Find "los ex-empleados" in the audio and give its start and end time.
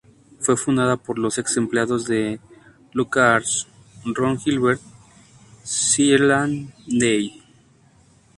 1.19-2.05